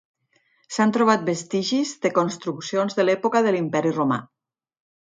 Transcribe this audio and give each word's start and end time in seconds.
S'han 0.77 0.93
trobat 0.95 1.27
vestigis 1.27 1.93
de 2.07 2.13
construccions 2.17 2.99
de 3.01 3.07
l'època 3.07 3.47
de 3.49 3.57
l'Imperi 3.59 3.97
Romà. 4.01 4.21